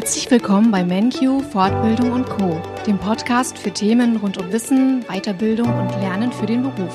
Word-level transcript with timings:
Herzlich 0.00 0.30
willkommen 0.30 0.70
bei 0.70 0.84
MenQ 0.84 1.42
Fortbildung 1.50 2.12
und 2.12 2.24
Co, 2.26 2.62
dem 2.86 2.98
Podcast 2.98 3.58
für 3.58 3.72
Themen 3.72 4.18
rund 4.18 4.38
um 4.38 4.52
Wissen, 4.52 5.02
Weiterbildung 5.08 5.66
und 5.66 5.90
Lernen 6.00 6.30
für 6.30 6.46
den 6.46 6.62
Beruf. 6.62 6.94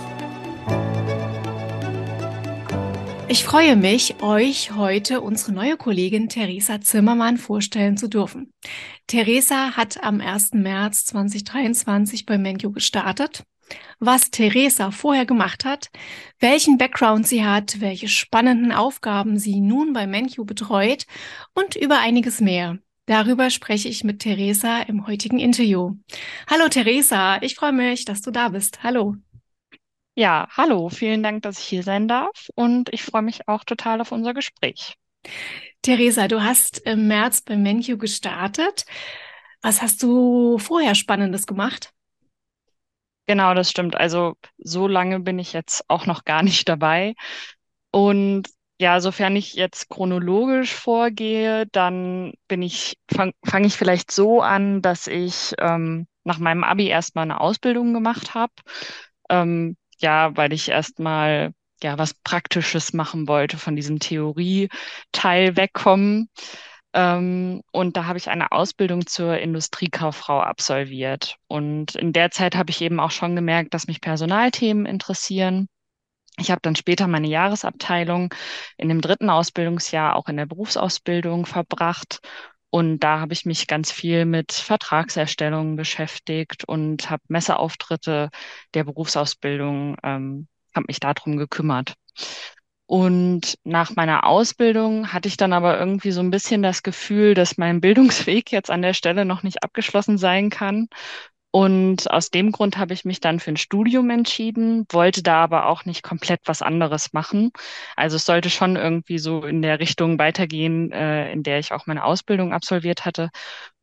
Ich 3.28 3.44
freue 3.44 3.76
mich, 3.76 4.24
euch 4.24 4.71
heute 4.74 5.20
unsere 5.20 5.52
neue 5.52 5.75
Kollegin 5.75 6.29
Theresa 6.29 6.79
Zimmermann 6.79 7.36
vorstellen 7.36 7.97
zu 7.97 8.07
dürfen. 8.07 8.54
Theresa 9.07 9.75
hat 9.75 10.01
am 10.01 10.21
1. 10.21 10.54
März 10.54 11.04
2023 11.04 12.25
bei 12.25 12.38
MenQ 12.38 12.73
gestartet 12.73 13.43
was 13.99 14.31
Theresa 14.31 14.91
vorher 14.91 15.25
gemacht 15.25 15.65
hat, 15.65 15.89
welchen 16.39 16.77
Background 16.77 17.27
sie 17.27 17.45
hat, 17.45 17.79
welche 17.79 18.07
spannenden 18.07 18.71
Aufgaben 18.71 19.38
sie 19.38 19.61
nun 19.61 19.93
bei 19.93 20.07
MenQ 20.07 20.45
betreut 20.45 21.05
und 21.54 21.76
über 21.76 21.99
einiges 21.99 22.41
mehr. 22.41 22.80
Darüber 23.05 23.49
spreche 23.49 23.89
ich 23.89 24.05
mit 24.05 24.20
Theresa 24.20 24.81
im 24.84 25.05
heutigen 25.07 25.38
Interview. 25.38 25.98
Hallo 26.49 26.70
Theresa, 26.70 27.41
ich 27.41 27.55
freue 27.55 27.73
mich, 27.73 28.05
dass 28.05 28.21
du 28.21 28.31
da 28.31 28.48
bist. 28.49 28.81
Hallo. 28.81 29.16
Ja, 30.16 30.48
hallo, 30.52 30.89
vielen 30.89 31.21
Dank, 31.21 31.41
dass 31.41 31.59
ich 31.59 31.66
hier 31.66 31.84
sein 31.84 32.08
darf 32.08 32.49
und 32.55 32.94
ich 32.94 33.03
freue 33.03 33.23
mich 33.23 33.47
auch 33.49 33.66
total 33.66 33.99
auf 33.99 34.13
unser 34.13 34.34
Gespräch. 34.34 34.95
Theresa, 35.81 36.30
du 36.30 36.44
hast 36.44 36.80
im 36.85 37.08
März 37.08 37.41
bei 37.41 37.58
MenQ 37.58 37.99
gestartet. 37.99 38.85
Was 39.61 39.81
hast 39.81 40.02
du 40.02 40.58
vorher 40.58 40.95
Spannendes 40.95 41.45
gemacht? 41.45 41.91
Genau, 43.25 43.53
das 43.53 43.70
stimmt. 43.70 43.95
Also 43.95 44.35
so 44.58 44.88
lange 44.88 45.20
bin 45.20 45.39
ich 45.39 45.52
jetzt 45.52 45.83
auch 45.89 46.05
noch 46.05 46.23
gar 46.23 46.41
nicht 46.41 46.70
dabei. 46.70 47.16
Und 47.91 48.47
ja, 48.80 49.00
sofern 49.00 49.36
ich 49.36 49.54
jetzt 49.54 49.90
chronologisch 49.90 50.73
vorgehe, 50.73 51.66
dann 51.72 52.34
bin 52.48 52.62
ich, 52.62 52.98
fange 53.14 53.34
fang 53.45 53.64
ich 53.64 53.75
vielleicht 53.75 54.11
so 54.11 54.42
an, 54.42 54.81
dass 54.81 55.08
ich 55.08 55.53
ähm, 55.59 56.08
nach 56.23 56.39
meinem 56.39 56.64
Abi 56.64 56.88
erstmal 56.88 57.23
eine 57.23 57.39
Ausbildung 57.39 57.94
gemacht 57.94 58.34
habe. 58.34 58.53
Ähm, 59.30 59.78
ja, 60.00 60.36
weil 60.38 60.53
ich 60.53 60.70
erstmal 60.70 61.53
ja 61.81 61.97
was 61.97 62.14
Praktisches 62.14 62.94
machen 62.94 63.28
wollte, 63.28 63.58
von 63.58 63.75
diesem 63.75 64.00
Theorie-Teil 64.00 65.56
wegkommen. 65.58 66.30
Ähm, 66.94 67.62
und 67.72 67.97
da 67.97 68.06
habe 68.06 68.17
ich 68.17 68.30
eine 68.30 68.52
Ausbildung 68.52 69.08
zur 69.08 69.38
Industriekauffrau 69.40 70.42
absolviert. 70.42 71.38
Und 71.47 71.95
in 71.95 72.14
der 72.14 72.31
Zeit 72.31 72.56
habe 72.56 72.69
ich 72.72 72.81
eben 72.81 73.00
auch 73.00 73.12
schon 73.12 73.36
gemerkt, 73.36 73.73
dass 73.73 73.88
mich 73.88 74.02
Personalthemen 74.02 74.86
interessieren. 74.86 75.67
Ich 76.38 76.50
habe 76.50 76.62
dann 76.62 76.76
später 76.76 77.08
meine 77.08 77.28
Jahresabteilung 77.28 78.34
in 78.78 78.89
dem 78.89 79.02
dritten 79.02 79.30
Ausbildungsjahr 79.30 80.16
auch 80.16 80.28
in 80.30 80.38
der 80.38 80.48
Berufsausbildung 80.48 81.45
verbracht. 81.45 82.20
Und 82.72 83.00
da 83.02 83.20
habe 83.20 83.34
ich 83.34 83.45
mich 83.45 83.67
ganz 83.67 83.92
viel 83.92 84.25
mit 84.25 84.52
Vertragserstellungen 84.52 85.75
beschäftigt 85.75 86.64
und 86.67 87.09
habe 87.12 87.22
Messeauftritte 87.28 88.31
der 88.73 88.84
Berufsausbildung, 88.84 89.98
ähm, 90.03 90.48
habe 90.73 90.86
mich 90.88 91.00
darum 91.00 91.38
gekümmert. 91.38 91.94
Und 92.88 93.58
nach 93.64 93.95
meiner 93.95 94.25
Ausbildung 94.25 95.14
hatte 95.14 95.28
ich 95.28 95.38
dann 95.38 95.53
aber 95.53 95.80
irgendwie 95.80 96.12
so 96.12 96.20
ein 96.20 96.31
bisschen 96.31 96.64
das 96.64 96.84
Gefühl, 96.84 97.34
dass 97.34 97.58
mein 97.58 97.80
Bildungsweg 97.81 98.52
jetzt 98.52 98.70
an 98.72 98.81
der 98.81 98.94
Stelle 98.94 99.25
noch 99.25 99.44
nicht 99.44 99.64
abgeschlossen 99.64 100.18
sein 100.18 100.50
kann. 100.50 100.88
Und 101.56 102.09
aus 102.09 102.32
dem 102.32 102.52
Grund 102.52 102.80
habe 102.80 102.96
ich 102.96 103.06
mich 103.06 103.20
dann 103.20 103.40
für 103.40 103.52
ein 103.52 103.58
Studium 103.58 104.09
entschieden, 104.09 104.88
wollte 104.92 105.22
da 105.22 105.44
aber 105.44 105.68
auch 105.68 105.86
nicht 105.86 106.02
komplett 106.02 106.42
was 106.46 106.64
anderes 106.64 107.14
machen. 107.14 107.52
Also 107.96 108.16
es 108.16 108.26
sollte 108.26 108.50
schon 108.50 108.76
irgendwie 108.76 109.20
so 109.20 109.44
in 109.44 109.62
der 109.62 109.80
Richtung 109.80 110.18
weitergehen, 110.18 110.92
äh, 110.92 111.31
in 111.31 111.44
der 111.44 111.59
ich 111.59 111.72
auch 111.72 111.86
meine 111.86 112.06
Ausbildung 112.06 112.54
absolviert 112.54 113.06
hatte. 113.06 113.30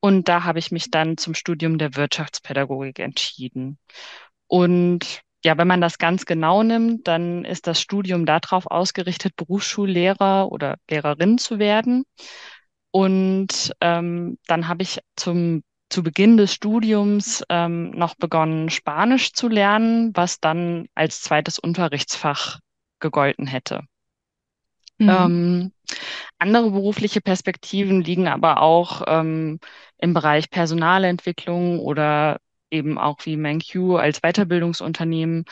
Und 0.01 0.29
da 0.29 0.43
habe 0.43 0.59
ich 0.59 0.73
mich 0.73 0.91
dann 0.91 1.17
zum 1.17 1.35
Studium 1.35 1.79
der 1.79 1.95
Wirtschaftspädagogik 1.95 2.98
entschieden. 2.98 3.79
Und 4.48 5.20
ja, 5.45 5.57
wenn 5.57 5.69
man 5.69 5.80
das 5.80 5.98
ganz 5.98 6.27
genau 6.27 6.64
nimmt, 6.64 7.07
dann 7.07 7.45
ist 7.45 7.69
das 7.69 7.80
Studium 7.80 8.27
darauf 8.27 8.67
ausgerichtet, 8.67 9.36
Berufsschullehrer 9.36 10.51
oder 10.51 10.77
Lehrerin 10.91 11.39
zu 11.39 11.61
werden. 11.61 12.05
Und 12.91 13.73
ähm, 13.80 14.39
dann 14.48 14.67
habe 14.67 14.83
ich 14.83 14.98
zum 15.14 15.63
zu 15.90 16.02
Beginn 16.02 16.36
des 16.36 16.55
Studiums 16.55 17.45
ähm, 17.48 17.90
noch 17.90 18.14
begonnen, 18.14 18.70
Spanisch 18.70 19.33
zu 19.33 19.48
lernen, 19.48 20.12
was 20.14 20.40
dann 20.40 20.86
als 20.95 21.20
zweites 21.20 21.58
Unterrichtsfach 21.58 22.61
gegolten 23.01 23.46
hätte. 23.46 23.83
Mhm. 24.98 25.08
Ähm, 25.08 25.73
andere 26.39 26.70
berufliche 26.70 27.20
Perspektiven 27.20 28.02
liegen 28.02 28.29
aber 28.29 28.62
auch 28.62 29.02
ähm, 29.06 29.58
im 29.98 30.14
Bereich 30.14 30.50
Personalentwicklung 30.50 31.80
oder 31.80 32.39
eben 32.70 32.98
auch 32.98 33.18
wie 33.24 33.36
MenQ 33.36 33.98
als 33.98 34.20
Weiterbildungsunternehmen. 34.20 35.45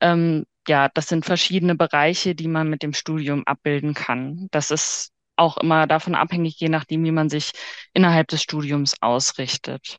Ähm, 0.00 0.44
ja, 0.68 0.88
das 0.92 1.08
sind 1.08 1.24
verschiedene 1.24 1.76
Bereiche, 1.76 2.34
die 2.34 2.48
man 2.48 2.68
mit 2.68 2.82
dem 2.82 2.92
Studium 2.92 3.46
abbilden 3.46 3.94
kann. 3.94 4.48
Das 4.50 4.70
ist 4.70 5.12
auch 5.36 5.56
immer 5.58 5.86
davon 5.86 6.14
abhängig, 6.14 6.58
je 6.58 6.68
nachdem, 6.68 7.04
wie 7.04 7.12
man 7.12 7.28
sich 7.28 7.52
innerhalb 7.92 8.28
des 8.28 8.42
Studiums 8.42 8.96
ausrichtet. 9.00 9.98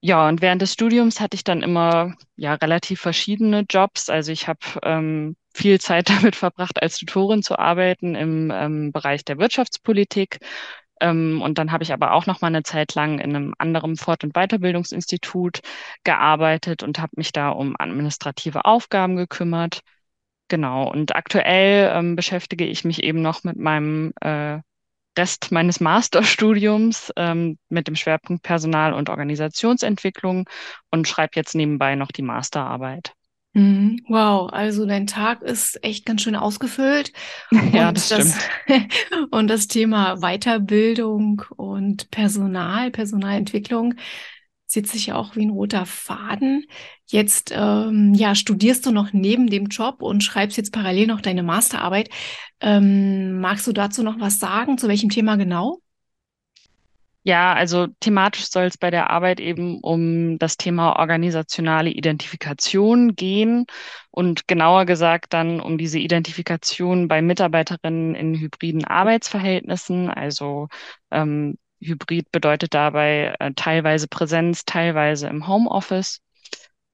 Ja, 0.00 0.28
und 0.28 0.42
während 0.42 0.60
des 0.60 0.72
Studiums 0.74 1.20
hatte 1.20 1.34
ich 1.34 1.44
dann 1.44 1.62
immer 1.62 2.14
ja 2.36 2.54
relativ 2.54 3.00
verschiedene 3.00 3.64
Jobs. 3.68 4.10
Also 4.10 4.32
ich 4.32 4.48
habe 4.48 4.60
ähm, 4.82 5.36
viel 5.54 5.80
Zeit 5.80 6.10
damit 6.10 6.36
verbracht, 6.36 6.82
als 6.82 6.98
Tutorin 6.98 7.42
zu 7.42 7.58
arbeiten 7.58 8.14
im 8.14 8.50
ähm, 8.54 8.92
Bereich 8.92 9.24
der 9.24 9.38
Wirtschaftspolitik 9.38 10.40
ähm, 11.00 11.42
und 11.42 11.58
dann 11.58 11.72
habe 11.72 11.82
ich 11.84 11.92
aber 11.92 12.12
auch 12.12 12.26
noch 12.26 12.40
mal 12.40 12.48
eine 12.48 12.62
Zeit 12.62 12.94
lang 12.94 13.18
in 13.18 13.34
einem 13.34 13.54
anderen 13.58 13.96
Fort- 13.96 14.24
und 14.24 14.34
Weiterbildungsinstitut 14.34 15.60
gearbeitet 16.04 16.82
und 16.82 16.98
habe 16.98 17.12
mich 17.16 17.32
da 17.32 17.50
um 17.50 17.74
administrative 17.78 18.64
Aufgaben 18.64 19.16
gekümmert. 19.16 19.80
Genau. 20.54 20.88
Und 20.88 21.16
aktuell 21.16 21.90
ähm, 21.92 22.14
beschäftige 22.14 22.64
ich 22.64 22.84
mich 22.84 23.02
eben 23.02 23.20
noch 23.20 23.42
mit 23.42 23.56
meinem 23.56 24.12
äh, 24.20 24.60
Rest 25.18 25.50
meines 25.50 25.80
Masterstudiums 25.80 27.12
ähm, 27.16 27.58
mit 27.70 27.88
dem 27.88 27.96
Schwerpunkt 27.96 28.44
Personal- 28.44 28.92
und 28.92 29.08
Organisationsentwicklung 29.08 30.48
und 30.92 31.08
schreibe 31.08 31.32
jetzt 31.34 31.56
nebenbei 31.56 31.96
noch 31.96 32.12
die 32.12 32.22
Masterarbeit. 32.22 33.14
Mhm. 33.54 33.98
Wow, 34.06 34.48
also 34.52 34.86
dein 34.86 35.08
Tag 35.08 35.42
ist 35.42 35.82
echt 35.82 36.06
ganz 36.06 36.22
schön 36.22 36.36
ausgefüllt. 36.36 37.12
Ja, 37.72 37.88
und 37.88 37.96
das 37.96 38.06
stimmt. 38.06 38.36
und 39.32 39.48
das 39.48 39.66
Thema 39.66 40.18
Weiterbildung 40.20 41.42
und 41.56 42.12
Personal, 42.12 42.92
Personalentwicklung 42.92 43.94
zieht 44.66 44.88
sich 44.88 45.06
ja 45.06 45.16
auch 45.16 45.36
wie 45.36 45.44
ein 45.44 45.50
roter 45.50 45.86
Faden. 45.86 46.66
Jetzt 47.06 47.52
ähm, 47.54 48.14
ja, 48.14 48.34
studierst 48.34 48.86
du 48.86 48.90
noch 48.90 49.12
neben 49.12 49.48
dem 49.48 49.66
Job 49.66 50.02
und 50.02 50.22
schreibst 50.22 50.56
jetzt 50.56 50.72
parallel 50.72 51.06
noch 51.06 51.20
deine 51.20 51.42
Masterarbeit. 51.42 52.10
Ähm, 52.60 53.40
magst 53.40 53.66
du 53.66 53.72
dazu 53.72 54.02
noch 54.02 54.20
was 54.20 54.38
sagen? 54.38 54.78
Zu 54.78 54.88
welchem 54.88 55.10
Thema 55.10 55.36
genau? 55.36 55.80
Ja, 57.26 57.54
also 57.54 57.86
thematisch 58.00 58.50
soll 58.50 58.64
es 58.64 58.76
bei 58.76 58.90
der 58.90 59.08
Arbeit 59.08 59.40
eben 59.40 59.80
um 59.80 60.38
das 60.38 60.58
Thema 60.58 60.98
organisationale 60.98 61.88
Identifikation 61.88 63.14
gehen 63.16 63.64
und 64.10 64.46
genauer 64.46 64.84
gesagt 64.84 65.32
dann 65.32 65.58
um 65.58 65.78
diese 65.78 65.98
Identifikation 65.98 67.08
bei 67.08 67.22
Mitarbeiterinnen 67.22 68.14
in 68.14 68.34
hybriden 68.34 68.84
Arbeitsverhältnissen. 68.84 70.10
Also 70.10 70.68
ähm, 71.10 71.56
Hybrid 71.80 72.30
bedeutet 72.32 72.74
dabei 72.74 73.34
äh, 73.38 73.52
teilweise 73.54 74.08
Präsenz, 74.08 74.64
teilweise 74.64 75.28
im 75.28 75.46
Homeoffice. 75.48 76.20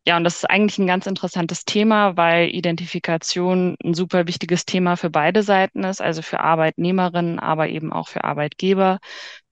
Ja, 0.06 0.16
und 0.16 0.24
das 0.24 0.36
ist 0.36 0.50
eigentlich 0.50 0.78
ein 0.78 0.86
ganz 0.86 1.06
interessantes 1.06 1.64
Thema, 1.64 2.16
weil 2.16 2.48
Identifikation 2.54 3.76
ein 3.84 3.94
super 3.94 4.26
wichtiges 4.26 4.64
Thema 4.64 4.96
für 4.96 5.10
beide 5.10 5.42
Seiten 5.42 5.84
ist, 5.84 6.00
also 6.00 6.22
für 6.22 6.40
Arbeitnehmerinnen, 6.40 7.38
aber 7.38 7.68
eben 7.68 7.92
auch 7.92 8.08
für 8.08 8.24
Arbeitgeber, 8.24 8.98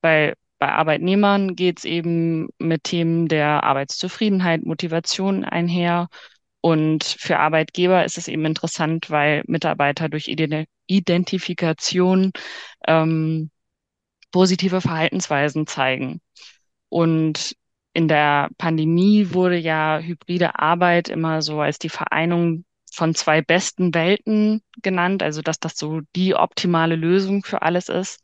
weil 0.01 0.35
bei 0.59 0.73
Arbeitnehmern 0.73 1.55
geht 1.55 1.79
es 1.79 1.85
eben 1.85 2.49
mit 2.59 2.85
Themen 2.85 3.29
der 3.29 3.63
Arbeitszufriedenheit, 3.63 4.65
Motivation 4.65 5.45
einher. 5.45 6.09
Und 6.61 7.05
für 7.05 7.39
Arbeitgeber 7.39 8.05
ist 8.05 8.19
es 8.19 8.27
eben 8.29 8.45
interessant, 8.45 9.11
weil 9.11 9.45
Mitarbeiter 9.47 10.09
durch 10.09 10.29
Identifikation 10.87 12.33
ähm, 12.87 13.51
positive 14.31 14.81
Verhaltensweisen 14.81 15.67
zeigen. 15.67 16.21
Und 16.89 17.57
in 17.93 18.09
der 18.09 18.51
Pandemie 18.59 19.33
wurde 19.33 19.57
ja 19.57 19.99
hybride 19.99 20.59
Arbeit 20.59 21.09
immer 21.09 21.43
so 21.43 21.61
als 21.61 21.79
die 21.79 21.89
Vereinung 21.89 22.65
von 22.93 23.15
zwei 23.15 23.43
besten 23.43 23.95
Welten 23.95 24.63
genannt, 24.83 25.23
also 25.23 25.43
dass 25.43 25.61
das 25.61 25.77
so 25.77 26.01
die 26.17 26.35
optimale 26.35 26.97
Lösung 26.97 27.45
für 27.45 27.63
alles 27.63 27.89
ist. 27.89 28.21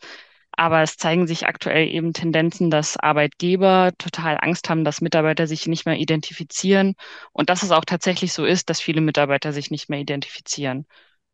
Aber 0.56 0.82
es 0.82 0.96
zeigen 0.96 1.26
sich 1.26 1.46
aktuell 1.46 1.88
eben 1.88 2.12
Tendenzen, 2.12 2.70
dass 2.70 2.96
Arbeitgeber 2.96 3.92
total 3.98 4.38
Angst 4.40 4.68
haben, 4.70 4.84
dass 4.84 5.00
Mitarbeiter 5.00 5.48
sich 5.48 5.66
nicht 5.66 5.84
mehr 5.84 5.96
identifizieren 5.98 6.94
und 7.32 7.50
dass 7.50 7.64
es 7.64 7.72
auch 7.72 7.84
tatsächlich 7.84 8.32
so 8.32 8.44
ist, 8.44 8.70
dass 8.70 8.80
viele 8.80 9.00
Mitarbeiter 9.00 9.52
sich 9.52 9.70
nicht 9.72 9.88
mehr 9.88 9.98
identifizieren. 9.98 10.86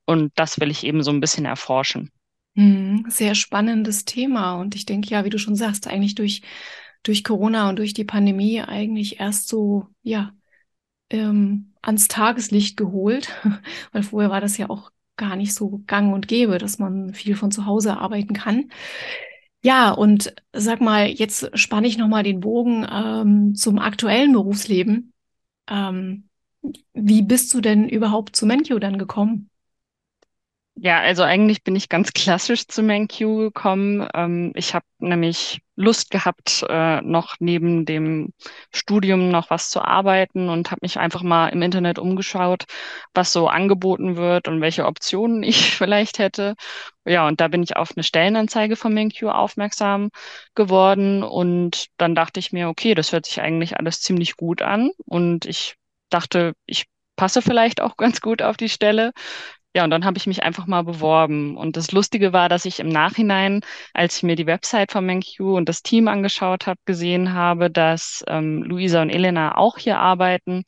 Und 0.07 0.33
das 0.37 0.59
will 0.59 0.71
ich 0.71 0.85
eben 0.85 1.03
so 1.03 1.11
ein 1.11 1.21
bisschen 1.21 1.45
erforschen. 1.45 2.11
Hm, 2.57 3.07
sehr 3.09 3.35
spannendes 3.35 4.05
Thema. 4.05 4.55
Und 4.55 4.75
ich 4.75 4.87
denke, 4.87 5.09
ja, 5.11 5.25
wie 5.25 5.31
du 5.31 5.39
schon 5.39 5.57
sagst, 5.57 5.87
eigentlich 5.87 6.15
durch, 6.15 6.43
durch 7.03 7.25
Corona 7.25 7.69
und 7.69 7.79
durch 7.79 7.95
die 7.95 8.05
Pandemie 8.05 8.61
eigentlich 8.61 9.21
erst 9.21 9.49
so, 9.49 9.87
ja, 10.03 10.33
ähm, 11.11 11.75
ans 11.83 12.09
Tageslicht 12.09 12.77
geholt. 12.77 13.31
Weil 13.93 14.03
vorher 14.05 14.31
war 14.31 14.41
das 14.41 14.59
ja 14.59 14.71
auch 14.71 14.93
gar 15.17 15.37
nicht 15.37 15.55
so 15.55 15.83
gang 15.87 16.15
und 16.15 16.29
gäbe, 16.29 16.59
dass 16.59 16.79
man 16.79 17.15
viel 17.15 17.37
von 17.37 17.51
zu 17.53 17.67
Hause 17.67 17.99
arbeiten 17.99 18.35
kann. 18.35 18.71
Ja, 19.63 19.93
und 19.93 20.35
sag 20.53 20.81
mal, 20.81 21.09
jetzt 21.09 21.51
spanne 21.59 21.87
ich 21.87 21.99
nochmal 21.99 22.23
den 22.23 22.41
Bogen 22.41 22.87
ähm, 22.91 23.55
zum 23.55 23.79
aktuellen 23.79 24.33
Berufsleben. 24.33 25.13
Ähm, 25.69 26.29
wie 26.95 27.23
bist 27.23 27.55
du 27.55 27.61
denn 27.63 27.89
überhaupt 27.89 28.37
zu 28.37 28.47
Menkyo 28.47 28.79
dann 28.79 28.99
gekommen? 28.99 29.51
Ja, 30.83 31.01
also 31.01 31.25
eigentlich 31.25 31.63
bin 31.63 31.77
ich 31.77 31.91
ganz 31.91 32.15
klassisch 32.15 32.67
zu 32.67 32.81
MenQ 32.81 33.19
gekommen. 33.37 34.09
Ähm, 34.15 34.53
ich 34.57 34.75
habe 34.75 34.87
nämlich 34.99 35.61
Lust 35.77 36.11
gehabt, 36.11 36.65
äh, 36.71 37.03
noch 37.03 37.35
neben 37.39 37.85
dem 37.85 38.33
Studium 38.73 39.29
noch 39.31 39.51
was 39.51 39.69
zu 39.69 39.83
arbeiten 39.83 40.49
und 40.49 40.71
habe 40.71 40.79
mich 40.83 40.99
einfach 40.99 41.23
mal 41.23 41.49
im 41.49 41.61
Internet 41.61 41.99
umgeschaut, 41.99 42.65
was 43.13 43.31
so 43.31 43.49
angeboten 43.49 44.17
wird 44.17 44.49
und 44.49 44.63
welche 44.63 44.87
Optionen 44.87 45.43
ich 45.43 45.77
vielleicht 45.77 46.19
hätte. 46.19 46.55
Ja, 47.05 47.27
und 47.29 47.43
da 47.43 47.49
bin 47.49 47.63
ich 47.63 47.77
auf 47.77 47.91
eine 47.95 48.03
Stellenanzeige 48.03 48.75
von 48.77 48.95
MenQ 48.95 49.25
aufmerksam 49.25 50.09
geworden 50.55 51.23
und 51.23 51.89
dann 51.99 52.15
dachte 52.15 52.41
ich 52.41 52.53
mir, 52.53 52.69
okay, 52.71 52.95
das 52.95 53.13
hört 53.13 53.27
sich 53.27 53.43
eigentlich 53.43 53.77
alles 53.77 54.01
ziemlich 54.01 54.35
gut 54.37 54.63
an 54.63 54.91
und 55.05 55.45
ich 55.45 55.75
dachte, 56.09 56.55
ich 56.65 56.87
passe 57.17 57.43
vielleicht 57.43 57.83
auch 57.83 57.97
ganz 57.99 58.23
gut 58.23 58.41
auf 58.41 58.57
die 58.57 58.71
Stelle. 58.71 59.13
Ja, 59.75 59.85
und 59.85 59.91
dann 59.91 60.05
habe 60.05 60.19
ich 60.19 60.27
mich 60.27 60.43
einfach 60.43 60.67
mal 60.67 60.83
beworben. 60.83 61.57
Und 61.57 61.77
das 61.77 61.93
Lustige 61.93 62.33
war, 62.33 62.49
dass 62.49 62.65
ich 62.65 62.81
im 62.81 62.89
Nachhinein, 62.89 63.61
als 63.95 64.17
ich 64.17 64.23
mir 64.25 64.35
die 64.35 64.47
Website 64.47 64.91
von 64.91 65.07
MenQ 65.07 65.41
und 65.41 65.69
das 65.69 65.83
Team 65.83 66.09
angeschaut 66.09 66.67
habe, 66.67 66.81
gesehen 66.87 67.35
habe, 67.35 67.71
dass 67.71 68.25
ähm, 68.27 68.65
Luisa 68.65 69.01
und 69.03 69.11
Elena 69.11 69.57
auch 69.57 69.79
hier 69.79 69.99
arbeiten. 69.99 70.65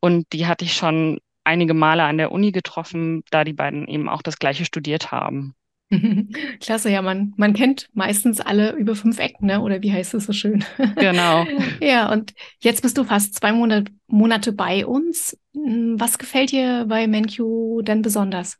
Und 0.00 0.32
die 0.34 0.46
hatte 0.46 0.64
ich 0.66 0.74
schon 0.74 1.18
einige 1.44 1.74
Male 1.74 2.04
an 2.04 2.18
der 2.18 2.30
Uni 2.32 2.52
getroffen, 2.52 3.22
da 3.30 3.44
die 3.44 3.54
beiden 3.54 3.88
eben 3.88 4.08
auch 4.08 4.22
das 4.22 4.38
gleiche 4.38 4.64
studiert 4.66 5.12
haben. 5.12 5.54
Klasse, 6.60 6.90
ja, 6.90 7.02
man, 7.02 7.34
man 7.36 7.52
kennt 7.52 7.88
meistens 7.92 8.40
alle 8.40 8.72
über 8.72 8.96
fünf 8.96 9.18
Ecken, 9.18 9.46
ne? 9.46 9.60
Oder 9.60 9.82
wie 9.82 9.92
heißt 9.92 10.14
es 10.14 10.24
so 10.24 10.32
schön? 10.32 10.64
Genau. 10.96 11.44
ja, 11.80 12.10
und 12.12 12.32
jetzt 12.60 12.82
bist 12.82 12.96
du 12.96 13.04
fast 13.04 13.34
zwei 13.34 13.52
Monate, 13.52 13.92
Monate 14.06 14.52
bei 14.52 14.86
uns. 14.86 15.36
Hm, 15.54 15.98
was 15.98 16.18
gefällt 16.18 16.52
dir 16.52 16.86
bei 16.88 17.06
MenQ 17.06 17.82
denn 17.82 18.02
besonders? 18.02 18.58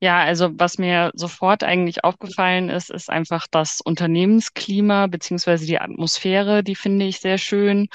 Ja, 0.00 0.22
also 0.22 0.50
was 0.58 0.76
mir 0.78 1.10
sofort 1.14 1.64
eigentlich 1.64 2.04
aufgefallen 2.04 2.68
ist, 2.68 2.90
ist 2.90 3.08
einfach 3.08 3.46
das 3.50 3.80
Unternehmensklima 3.80 5.06
beziehungsweise 5.06 5.64
die 5.66 5.78
Atmosphäre, 5.80 6.62
die 6.62 6.74
finde 6.74 7.06
ich 7.06 7.20
sehr 7.20 7.38
schön, 7.38 7.88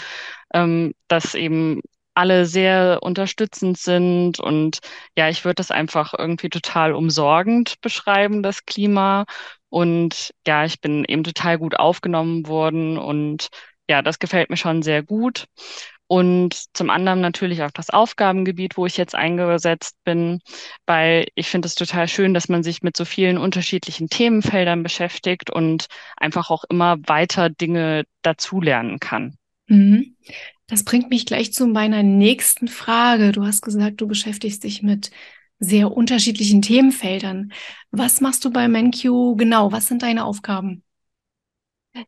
ähm, 0.53 0.93
dass 1.07 1.35
eben 1.35 1.81
alle 2.19 2.45
sehr 2.45 2.99
unterstützend 3.01 3.77
sind 3.77 4.39
und 4.41 4.79
ja, 5.17 5.29
ich 5.29 5.45
würde 5.45 5.55
das 5.55 5.71
einfach 5.71 6.13
irgendwie 6.17 6.49
total 6.49 6.93
umsorgend 6.93 7.79
beschreiben, 7.81 8.43
das 8.43 8.65
Klima. 8.65 9.25
Und 9.69 10.31
ja, 10.45 10.65
ich 10.65 10.81
bin 10.81 11.05
eben 11.05 11.23
total 11.23 11.57
gut 11.57 11.79
aufgenommen 11.79 12.47
worden 12.47 12.97
und 12.97 13.47
ja, 13.89 14.01
das 14.01 14.19
gefällt 14.19 14.49
mir 14.49 14.57
schon 14.57 14.81
sehr 14.83 15.01
gut. 15.01 15.45
Und 16.07 16.75
zum 16.75 16.89
anderen 16.89 17.21
natürlich 17.21 17.63
auch 17.63 17.71
das 17.71 17.89
Aufgabengebiet, 17.91 18.77
wo 18.77 18.85
ich 18.85 18.97
jetzt 18.97 19.15
eingesetzt 19.15 19.95
bin, 20.03 20.41
weil 20.87 21.27
ich 21.35 21.47
finde 21.49 21.67
es 21.67 21.75
total 21.75 22.07
schön, 22.09 22.33
dass 22.33 22.49
man 22.49 22.63
sich 22.63 22.81
mit 22.81 22.97
so 22.97 23.05
vielen 23.05 23.37
unterschiedlichen 23.37 24.09
Themenfeldern 24.09 24.83
beschäftigt 24.83 25.51
und 25.51 25.85
einfach 26.17 26.49
auch 26.49 26.63
immer 26.69 26.97
weiter 27.07 27.49
Dinge 27.49 28.03
dazulernen 28.23 28.99
kann. 28.99 29.37
Mhm. 29.69 30.15
Das 30.67 30.83
bringt 30.83 31.09
mich 31.09 31.25
gleich 31.25 31.53
zu 31.53 31.67
meiner 31.67 32.03
nächsten 32.03 32.67
Frage. 32.67 33.31
Du 33.31 33.45
hast 33.45 33.61
gesagt, 33.61 34.01
du 34.01 34.07
beschäftigst 34.07 34.63
dich 34.63 34.83
mit 34.83 35.11
sehr 35.59 35.91
unterschiedlichen 35.91 36.61
Themenfeldern. 36.61 37.51
Was 37.91 38.21
machst 38.21 38.45
du 38.45 38.51
bei 38.51 38.67
MenQ 38.67 39.37
genau? 39.37 39.71
Was 39.71 39.87
sind 39.87 40.03
deine 40.03 40.25
Aufgaben? 40.25 40.83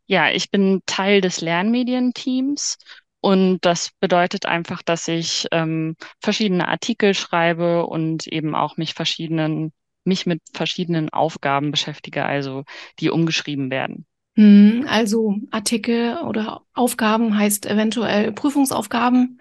Ja, 0.06 0.30
ich 0.32 0.52
bin 0.52 0.82
Teil 0.86 1.22
des 1.22 1.42
Lernmedienteams 1.42 2.78
und 3.20 3.60
das 3.62 3.92
bedeutet 4.00 4.46
einfach, 4.46 4.82
dass 4.84 5.08
ich 5.08 5.48
ähm, 5.52 5.96
verschiedene 6.22 6.68
Artikel 6.68 7.14
schreibe 7.14 7.86
und 7.88 8.28
eben 8.28 8.56
auch 8.56 8.78
mich 8.78 8.94
verschiedenen, 8.94 9.74
mich 10.06 10.26
mit 10.26 10.42
verschiedenen 10.54 11.10
Aufgaben 11.10 11.72
beschäftige, 11.72 12.26
also 12.26 12.64
die 13.00 13.10
umgeschrieben 13.10 13.72
werden. 13.72 14.06
Hm, 14.36 14.86
also 14.88 15.36
Artikel 15.52 16.18
oder 16.20 16.62
Aufgaben 16.74 17.38
heißt 17.38 17.66
eventuell 17.66 18.32
Prüfungsaufgaben, 18.32 19.40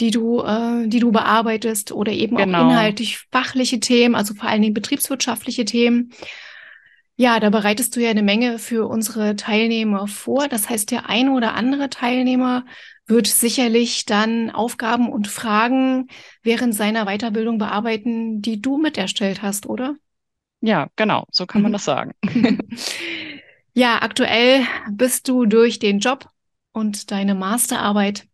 die 0.00 0.10
du, 0.10 0.42
äh, 0.42 0.88
die 0.88 1.00
du 1.00 1.12
bearbeitest 1.12 1.92
oder 1.92 2.12
eben 2.12 2.36
genau. 2.36 2.58
auch 2.58 2.70
inhaltlich 2.70 3.26
fachliche 3.30 3.80
Themen, 3.80 4.14
also 4.14 4.34
vor 4.34 4.48
allen 4.48 4.62
Dingen 4.62 4.74
betriebswirtschaftliche 4.74 5.64
Themen. 5.64 6.12
Ja, 7.16 7.38
da 7.38 7.50
bereitest 7.50 7.96
du 7.96 8.00
ja 8.00 8.08
eine 8.08 8.22
Menge 8.22 8.58
für 8.58 8.88
unsere 8.88 9.36
Teilnehmer 9.36 10.06
vor. 10.06 10.48
Das 10.48 10.70
heißt, 10.70 10.90
der 10.90 11.10
eine 11.10 11.32
oder 11.32 11.54
andere 11.54 11.90
Teilnehmer 11.90 12.64
wird 13.06 13.26
sicherlich 13.26 14.06
dann 14.06 14.50
Aufgaben 14.50 15.10
und 15.10 15.28
Fragen 15.28 16.08
während 16.42 16.74
seiner 16.74 17.04
Weiterbildung 17.04 17.58
bearbeiten, 17.58 18.40
die 18.40 18.62
du 18.62 18.78
mit 18.78 18.96
erstellt 18.96 19.42
hast, 19.42 19.66
oder? 19.66 19.96
Ja, 20.62 20.88
genau, 20.96 21.26
so 21.30 21.46
kann 21.46 21.62
man 21.62 21.72
mhm. 21.72 21.74
das 21.74 21.84
sagen. 21.84 22.12
Ja, 23.74 24.02
aktuell 24.02 24.64
bist 24.90 25.28
du 25.28 25.46
durch 25.46 25.78
den 25.78 25.98
Job 26.00 26.28
und 26.72 27.10
deine 27.10 27.34
Masterarbeit 27.34 28.26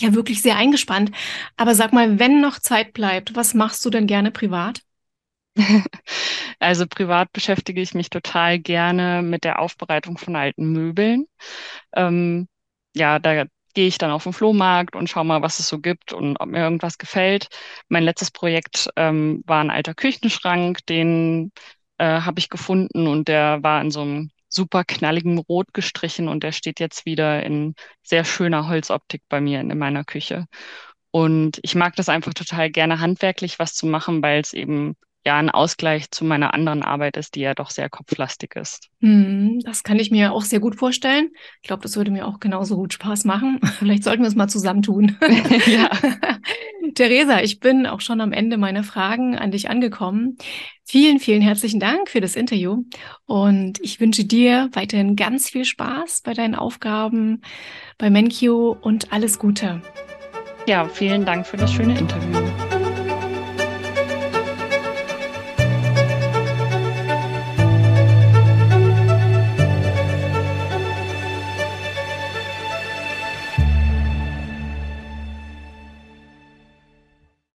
ja 0.00 0.14
wirklich 0.14 0.42
sehr 0.42 0.56
eingespannt. 0.56 1.12
Aber 1.56 1.74
sag 1.74 1.92
mal, 1.92 2.18
wenn 2.18 2.40
noch 2.40 2.58
Zeit 2.60 2.92
bleibt, 2.94 3.34
was 3.36 3.54
machst 3.54 3.84
du 3.84 3.90
denn 3.90 4.06
gerne 4.06 4.30
privat? 4.32 4.82
Also 6.58 6.86
privat 6.86 7.32
beschäftige 7.32 7.80
ich 7.80 7.94
mich 7.94 8.10
total 8.10 8.58
gerne 8.58 9.22
mit 9.22 9.44
der 9.44 9.58
Aufbereitung 9.60 10.18
von 10.18 10.36
alten 10.36 10.72
Möbeln. 10.72 11.26
Ähm, 11.94 12.48
ja, 12.96 13.18
da 13.18 13.44
gehe 13.74 13.88
ich 13.88 13.98
dann 13.98 14.10
auf 14.10 14.24
den 14.24 14.32
Flohmarkt 14.32 14.96
und 14.96 15.10
schaue 15.10 15.24
mal, 15.24 15.42
was 15.42 15.60
es 15.60 15.68
so 15.68 15.80
gibt 15.80 16.12
und 16.12 16.38
ob 16.40 16.48
mir 16.48 16.60
irgendwas 16.60 16.98
gefällt. 16.98 17.48
Mein 17.88 18.04
letztes 18.04 18.30
Projekt 18.30 18.90
ähm, 18.96 19.42
war 19.46 19.62
ein 19.62 19.70
alter 19.70 19.94
Küchenschrank, 19.94 20.84
den 20.86 21.52
äh, 21.98 22.22
habe 22.22 22.38
ich 22.40 22.48
gefunden 22.50 23.06
und 23.08 23.28
der 23.28 23.62
war 23.62 23.80
in 23.82 23.90
so 23.90 24.02
einem 24.02 24.30
super 24.56 24.84
knalligem 24.84 25.38
Rot 25.38 25.72
gestrichen 25.74 26.28
und 26.28 26.42
der 26.42 26.52
steht 26.52 26.80
jetzt 26.80 27.06
wieder 27.06 27.44
in 27.44 27.74
sehr 28.02 28.24
schöner 28.24 28.68
Holzoptik 28.68 29.22
bei 29.28 29.40
mir 29.40 29.60
in, 29.60 29.70
in 29.70 29.78
meiner 29.78 30.04
Küche. 30.04 30.46
Und 31.12 31.58
ich 31.62 31.74
mag 31.74 31.96
das 31.96 32.08
einfach 32.08 32.34
total 32.34 32.70
gerne 32.70 33.00
handwerklich 33.00 33.58
was 33.58 33.74
zu 33.74 33.86
machen, 33.86 34.22
weil 34.22 34.40
es 34.40 34.52
eben 34.52 34.96
ja 35.26 35.36
ein 35.36 35.50
Ausgleich 35.50 36.10
zu 36.10 36.24
meiner 36.24 36.54
anderen 36.54 36.82
Arbeit 36.82 37.16
ist, 37.16 37.34
die 37.34 37.40
ja 37.40 37.54
doch 37.54 37.70
sehr 37.70 37.90
kopflastig 37.90 38.56
ist. 38.56 38.88
Hm, 39.00 39.60
das 39.64 39.82
kann 39.82 39.98
ich 39.98 40.10
mir 40.10 40.32
auch 40.32 40.42
sehr 40.42 40.60
gut 40.60 40.76
vorstellen. 40.76 41.30
Ich 41.60 41.66
glaube, 41.66 41.82
das 41.82 41.96
würde 41.96 42.10
mir 42.10 42.26
auch 42.26 42.40
genauso 42.40 42.76
gut 42.76 42.94
Spaß 42.94 43.24
machen. 43.24 43.60
Vielleicht 43.78 44.04
sollten 44.04 44.22
wir 44.22 44.28
es 44.28 44.36
mal 44.36 44.48
zusammentun. 44.48 45.18
ja. 45.66 45.90
Theresa, 46.94 47.42
ich 47.42 47.60
bin 47.60 47.86
auch 47.86 48.00
schon 48.00 48.20
am 48.20 48.32
Ende 48.32 48.56
meiner 48.56 48.84
Fragen 48.84 49.36
an 49.36 49.50
dich 49.50 49.68
angekommen. 49.68 50.38
Vielen, 50.84 51.18
vielen 51.18 51.42
herzlichen 51.42 51.80
Dank 51.80 52.08
für 52.08 52.20
das 52.20 52.36
Interview 52.36 52.84
und 53.26 53.80
ich 53.82 54.00
wünsche 54.00 54.24
dir 54.24 54.70
weiterhin 54.72 55.16
ganz 55.16 55.50
viel 55.50 55.64
Spaß 55.64 56.22
bei 56.22 56.32
deinen 56.32 56.54
Aufgaben 56.54 57.42
bei 57.98 58.08
Menkyo 58.08 58.76
und 58.80 59.12
alles 59.12 59.40
Gute. 59.40 59.82
Ja, 60.68 60.88
vielen 60.88 61.24
Dank 61.24 61.46
für 61.46 61.56
das 61.56 61.72
schöne 61.72 61.98
Interview. 61.98 62.45